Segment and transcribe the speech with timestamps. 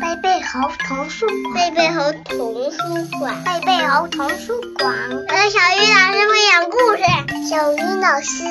[0.00, 2.78] 贝贝猴童书，贝贝猴童书
[3.20, 4.92] 馆，贝贝猴童书馆。
[5.10, 7.02] 我的小鱼老师会讲故事，
[7.48, 8.42] 小鱼老师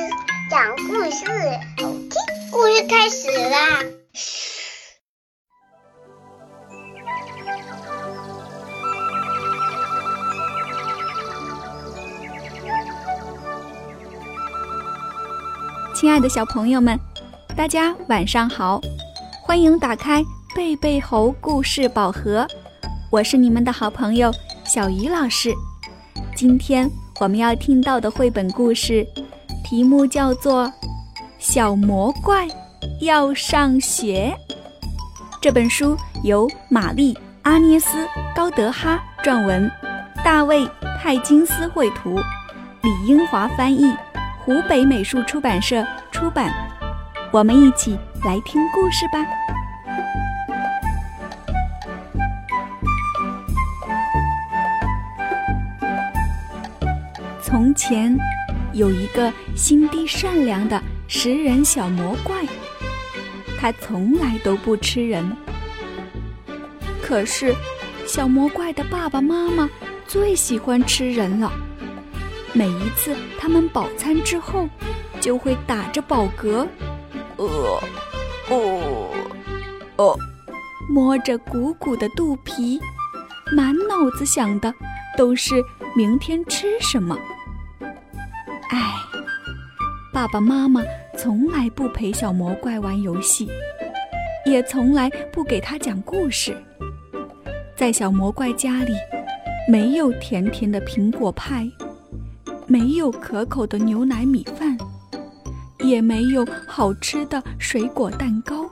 [0.50, 1.26] 讲故事，
[1.84, 2.14] 好听。
[2.52, 3.84] 故事开始啦！
[15.94, 16.98] 亲爱的小朋友们，
[17.60, 18.80] 大家晚上好！
[19.42, 20.24] 欢迎打开
[20.56, 22.48] 贝贝猴故事宝盒，
[23.12, 25.52] 我是你们的好朋友小鱼老师。
[26.34, 29.06] 今天我们要听到的绘本故事，
[29.62, 30.68] 题目叫做
[31.38, 32.48] 《小魔怪
[33.02, 34.34] 要上学》。
[35.42, 37.90] 这本书由玛丽·阿涅斯·
[38.34, 39.70] 高德哈撰文，
[40.24, 40.64] 大卫·
[40.98, 42.16] 泰金斯绘图，
[42.84, 43.94] 李英华翻译。
[44.46, 46.52] 湖北美术出版社出版，
[47.32, 47.92] 我们一起
[48.26, 49.24] 来听故事吧。
[57.42, 58.18] 从前
[58.74, 62.44] 有一个心地善良的食人小魔怪，
[63.60, 65.24] 他从来都不吃人。
[67.02, 67.54] 可是，
[68.08, 69.70] 小魔怪的爸爸妈妈
[70.08, 71.52] 最喜欢吃人了。
[72.54, 74.68] 每一次他们饱餐之后，
[75.22, 76.68] 就会打着饱嗝，
[77.40, 77.82] 呃，
[78.50, 79.10] 哦，
[79.96, 80.20] 哦，
[80.90, 82.82] 摸着鼓鼓的肚皮，
[83.56, 84.74] 满脑子想的
[85.18, 85.64] 都是
[85.96, 87.18] 明天吃什么。
[88.72, 88.94] 唉，
[90.12, 90.82] 爸爸妈妈
[91.18, 93.50] 从来不陪小魔怪玩游戏，
[94.46, 96.54] 也从来不给他讲故事。
[97.74, 98.92] 在小魔怪家里，
[99.72, 101.66] 没有甜甜的苹果派。
[102.68, 104.78] 没有可口的牛奶米饭，
[105.90, 108.70] 也没有好吃的水果蛋糕。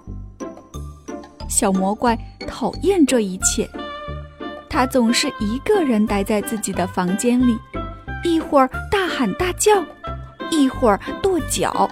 [1.49, 3.67] 小魔怪讨厌这一切，
[4.69, 7.57] 他总是一个人待在自己的房间里，
[8.23, 9.83] 一会儿大喊大叫，
[10.51, 11.89] 一会儿跺脚。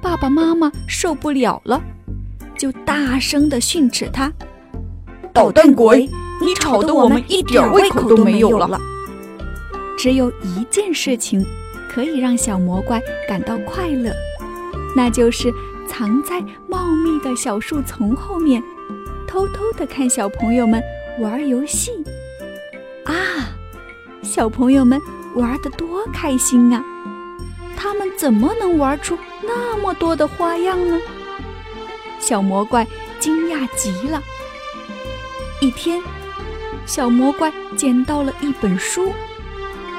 [0.00, 1.80] 爸爸妈妈受不了了，
[2.56, 4.32] 就大声地训斥他
[5.34, 6.08] ：“捣蛋鬼，
[6.40, 8.80] 你吵得我们一点胃口都没有了。”
[9.98, 11.44] 只有一件事情
[11.94, 14.12] 可以让小魔怪感到快乐，
[14.96, 15.54] 那就是
[15.86, 18.60] 藏在茂密的小树丛后面，
[19.28, 20.82] 偷偷的看小朋友们
[21.20, 21.92] 玩游戏。
[23.04, 23.14] 啊，
[24.22, 25.00] 小朋友们
[25.36, 26.84] 玩得多开心啊！
[27.76, 31.00] 他们怎么能玩出那么多的花样呢？
[32.18, 32.84] 小魔怪
[33.20, 34.20] 惊讶极了。
[35.60, 36.02] 一天，
[36.86, 39.12] 小魔怪捡到了一本书。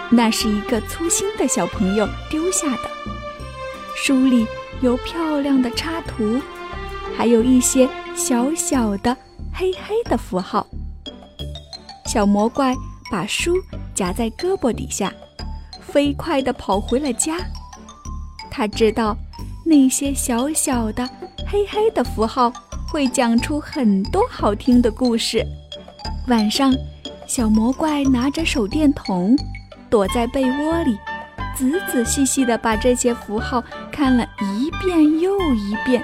[0.09, 2.89] 那是一个粗心的小朋友丢下的。
[3.95, 4.45] 书里
[4.81, 6.39] 有漂亮的插图，
[7.17, 9.15] 还有一些小小的
[9.53, 10.65] 黑黑的符号。
[12.05, 12.75] 小魔怪
[13.09, 13.55] 把书
[13.93, 15.11] 夹在胳膊底下，
[15.81, 17.37] 飞快地跑回了家。
[18.51, 19.17] 他知道
[19.65, 21.09] 那些小小的
[21.47, 22.53] 黑黑的符号
[22.87, 25.43] 会讲出很多好听的故事。
[26.27, 26.73] 晚上，
[27.27, 29.35] 小魔怪拿着手电筒。
[29.95, 30.99] 躲在被窝里，
[31.55, 36.03] 仔仔细细地把这些符号看了一遍又一遍。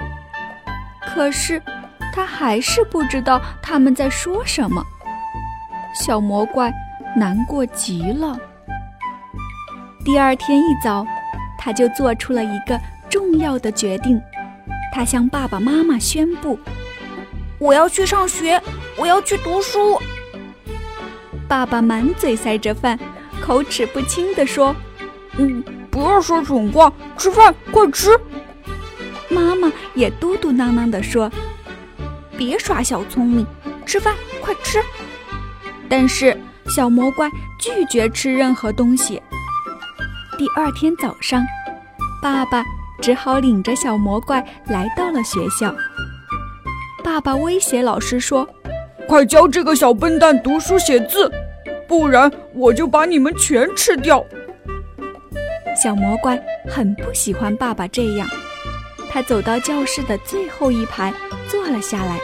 [1.06, 1.62] 可是，
[2.13, 4.81] 他还是不知道他们在说什么。
[5.94, 6.72] 小魔怪
[7.18, 8.40] 难过极了。
[10.06, 11.06] 第二天一早，
[11.59, 14.22] 他就做出了一个重要的决定。
[14.94, 16.57] 他向爸爸妈妈宣布
[17.59, 18.62] ：“我要去上学，
[18.96, 20.01] 我要去读书。”
[21.46, 22.97] 爸爸满嘴塞着饭。
[23.41, 24.75] 口齿不清地说
[25.38, 28.12] ：“嗯，不要说蠢话，吃饭快吃。”
[29.28, 31.31] 妈妈也嘟嘟囔囔地说
[32.38, 33.46] ：“别耍小聪明，
[33.85, 34.80] 吃饭快吃。”
[35.90, 39.22] 但是小魔怪拒绝吃任何东西。
[40.38, 41.44] 第二天早上，
[42.22, 42.63] 爸爸
[43.01, 45.75] 只好领着小魔怪来到了学校。
[47.04, 48.48] 爸爸威胁老师说
[49.07, 51.30] ：“快教这个小笨蛋读书写字！”
[51.91, 54.25] 不然我就把你们全吃掉。
[55.75, 58.25] 小魔怪很不喜欢爸爸这样，
[59.09, 61.13] 他走到教室的最后一排
[61.49, 62.17] 坐了下来，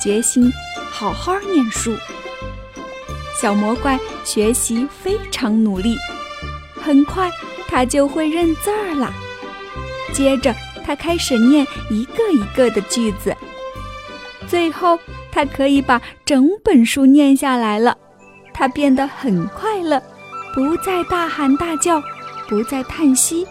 [0.00, 0.52] 决心
[0.88, 1.92] 好好念书。
[3.40, 5.96] 小魔怪学习非常努力，
[6.80, 7.28] 很快
[7.66, 9.12] 他就会认字儿了。
[10.12, 10.54] 接着
[10.86, 13.36] 他开始念一个一个的句子，
[14.46, 14.96] 最后
[15.32, 17.98] 他可以把整本书念下来了。
[18.52, 20.00] 他变得很快乐，
[20.54, 22.00] 不再大喊大叫，
[22.48, 23.46] 不再叹息，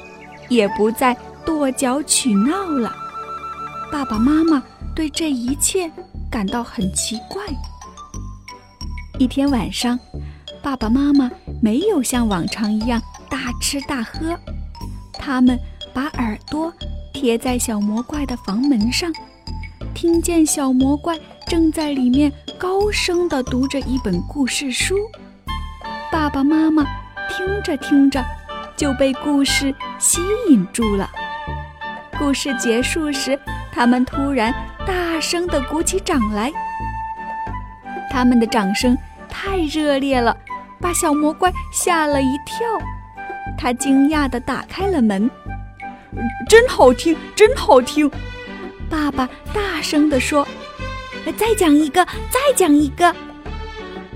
[0.49, 1.15] 也不再
[1.45, 2.95] 跺脚取闹了。
[3.91, 4.61] 爸爸妈妈
[4.95, 5.91] 对这一切
[6.29, 7.43] 感到很奇怪。
[9.19, 9.99] 一天晚上，
[10.61, 11.29] 爸爸妈妈
[11.61, 14.37] 没有像往常一样大吃大喝，
[15.13, 15.59] 他们
[15.93, 16.71] 把耳朵
[17.13, 19.11] 贴在小魔怪的房门上，
[19.93, 22.31] 听见小魔怪正在里面
[22.61, 24.95] 高声地读着一本故事书。
[26.11, 26.83] 爸爸妈妈
[27.27, 28.23] 听着听着，
[28.77, 31.09] 就被故事吸引住了。
[32.19, 33.39] 故事结束时，
[33.73, 34.53] 他们突然
[34.85, 36.51] 大声地鼓起掌来。
[38.11, 38.95] 他们的掌声
[39.27, 40.37] 太热烈了，
[40.79, 42.57] 把小魔怪吓了一跳。
[43.57, 45.27] 他惊讶地打开了门。
[46.47, 48.11] 真好听，真好听！
[48.87, 50.47] 爸爸大声地说
[51.37, 53.13] ：“再讲一个，再讲一个！”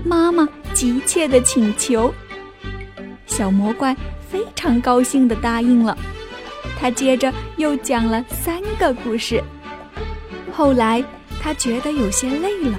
[0.04, 2.12] 妈妈急切的请求。
[3.26, 3.94] 小魔怪
[4.30, 5.96] 非常高兴的答应了。
[6.78, 9.42] 他接着又讲了三个故事。
[10.52, 11.04] 后来
[11.40, 12.78] 他觉得有些累了，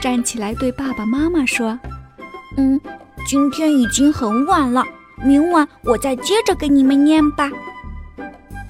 [0.00, 1.78] 站起来对爸爸妈妈说
[2.56, 2.80] ：“嗯，
[3.26, 4.84] 今天已经很晚了，
[5.24, 7.50] 明晚我再接着给你们念吧。”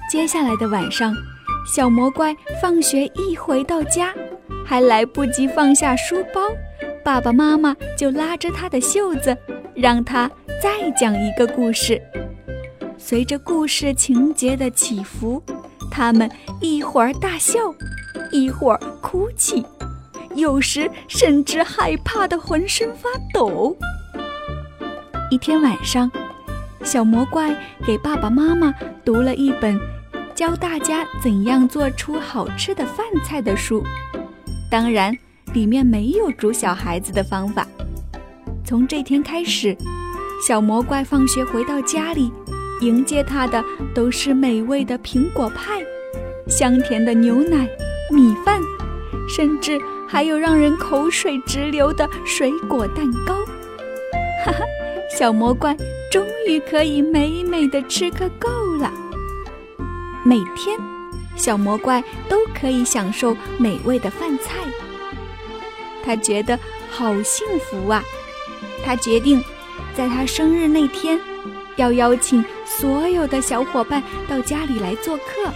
[0.09, 1.13] 接下来的晚上，
[1.65, 4.13] 小魔怪放学一回到家，
[4.71, 6.39] 还来不及放下书包，
[7.03, 9.37] 爸爸妈妈就拉着他的袖子，
[9.75, 10.31] 让他
[10.63, 12.01] 再讲一个故事。
[12.97, 15.43] 随着故事情节的起伏，
[15.91, 16.31] 他们
[16.61, 17.59] 一会儿大笑，
[18.31, 19.65] 一会儿哭泣，
[20.35, 23.75] 有时甚至害怕的浑身发抖。
[25.29, 26.09] 一天晚上，
[26.81, 27.53] 小魔怪
[27.85, 28.73] 给爸爸妈妈
[29.03, 29.77] 读了一本
[30.33, 33.83] 教大家怎样做出好吃的饭菜的书，
[34.71, 35.15] 当然
[35.53, 37.67] 里面没有煮小孩子的方法。
[38.65, 39.75] 从这天开始，
[40.47, 42.31] 小魔怪放学回到家里。
[42.79, 43.63] 迎接他的
[43.93, 45.83] 都是美味的苹果派、
[46.47, 47.69] 香甜的牛奶、
[48.09, 48.59] 米饭，
[49.29, 53.35] 甚至还有让人口水直流的水果蛋糕。
[54.43, 54.65] 哈哈，
[55.15, 55.77] 小魔怪
[56.11, 58.91] 终于可以美美的吃个够了。
[60.25, 60.75] 每天，
[61.35, 64.55] 小魔怪都可以享受美味的饭菜，
[66.03, 66.57] 他觉得
[66.89, 68.03] 好幸福啊！
[68.83, 69.43] 他决定，
[69.95, 71.19] 在他生日那天，
[71.75, 72.43] 要邀请。
[72.65, 75.51] 所有的小伙伴到家里来做客，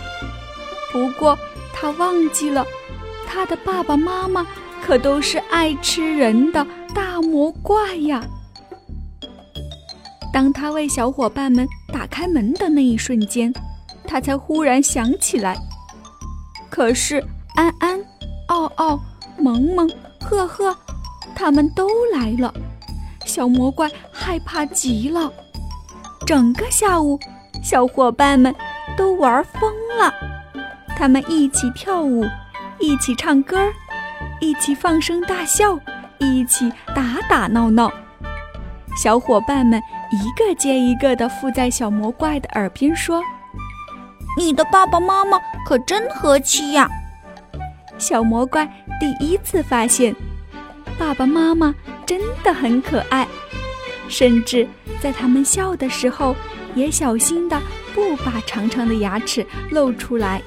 [0.92, 1.36] 不过
[1.74, 2.63] 他忘记了，
[3.25, 4.45] 他的爸爸妈妈
[4.83, 8.22] 可都是爱吃人的大魔怪呀。
[10.31, 13.51] 当他为小伙伴们打开门的那一瞬间，
[14.06, 15.57] 他才忽然想起来，
[16.69, 17.24] 可是
[17.56, 18.00] 安安、
[18.48, 19.00] 奥奥、
[19.38, 19.90] 萌萌、
[20.22, 20.75] 赫赫，
[21.36, 22.54] 他们都来了，
[23.25, 25.31] 小魔怪害怕极了。
[26.25, 27.19] 整个下午，
[27.63, 28.56] 小伙伴们
[28.98, 30.13] 都玩疯了。
[30.98, 32.25] 他们一起跳舞，
[32.80, 33.58] 一起唱歌，
[34.40, 35.78] 一起放声大笑，
[36.18, 37.92] 一起打打闹闹。
[38.98, 39.81] 小伙伴们
[40.12, 43.22] 一个接一个地附在小魔怪的耳边说
[44.38, 46.90] ：“你的爸爸妈妈可真和气呀！”
[47.98, 48.66] 小魔怪
[49.00, 50.16] 第一次发现，
[50.98, 51.74] 爸爸妈妈
[52.06, 53.28] 真的很可爱，
[54.10, 54.68] 甚至。
[55.02, 56.36] 在他们笑的时候，
[56.74, 57.62] 也小心的
[57.94, 60.42] 不把长长的牙齿露出来。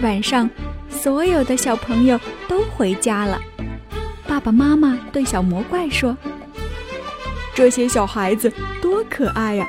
[0.00, 0.48] 晚上，
[0.88, 3.38] 所有的小朋友都回家了。
[4.26, 6.16] 爸爸妈妈对小魔怪说
[7.54, 8.50] ：“这些小孩子
[8.80, 9.66] 多可爱呀！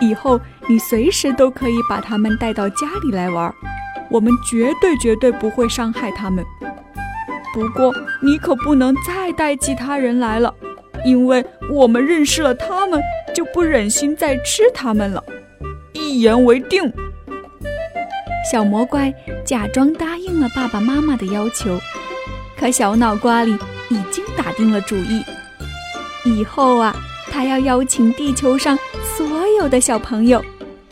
[0.00, 3.52] 以后你随时都可以把他们带到家里来玩，
[4.10, 6.44] 我们绝对绝对不会伤害他们。
[7.52, 7.92] 不过，
[8.22, 10.54] 你可不能再带其他人来了。”
[11.04, 12.98] 因为我们认识了他们，
[13.34, 15.22] 就不忍心再吃他们了。
[15.92, 16.90] 一言为定。
[18.50, 19.12] 小魔怪
[19.44, 21.78] 假装答应了爸爸妈妈的要求，
[22.58, 23.52] 可小脑瓜里
[23.90, 25.22] 已经打定了主意。
[26.24, 26.96] 以后啊，
[27.30, 30.42] 他要邀请地球上所有的小朋友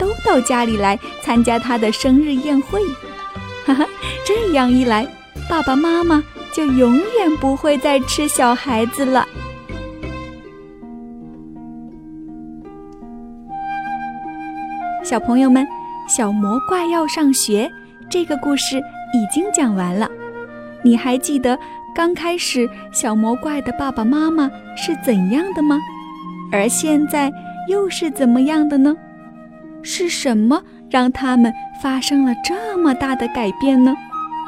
[0.03, 2.81] 都到家里来参加他的生日宴会。
[3.65, 3.87] 哈哈，
[4.25, 5.07] 这样一来，
[5.49, 9.25] 爸爸妈妈就永远不会再吃小孩子了。
[15.05, 15.65] 小朋友们，
[16.09, 17.71] 小魔怪要上学
[18.09, 18.79] 这个故事
[19.13, 20.09] 已经讲完了。
[20.81, 21.57] 你还记得
[21.95, 25.79] 刚开始小魔怪的爸爸妈妈是怎样的吗？
[26.51, 27.31] 而现在
[27.69, 28.93] 又是怎么样的呢？
[29.83, 33.93] 是什么让他们发生了这么大的改变呢？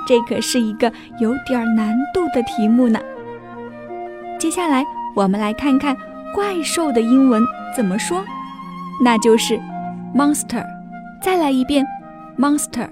[0.08, 3.00] 这可是一个有点难度的题目呢。
[4.40, 5.96] 接下来我们来看看
[6.34, 7.44] 怪兽的英文
[7.76, 8.24] 怎么说，
[9.04, 9.60] 那就是。
[10.16, 10.66] Monster，
[11.22, 11.86] 再来一遍
[12.38, 12.88] ，Monster。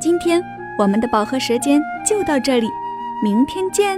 [0.00, 0.42] 今天
[0.80, 2.68] 我们的宝盒时间就到这里，
[3.22, 3.96] 明天见。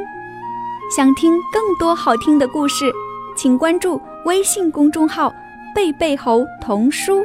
[0.95, 2.93] 想听更多好听的故事，
[3.35, 5.33] 请关注微信公众号
[5.75, 7.25] “贝贝猴童书”。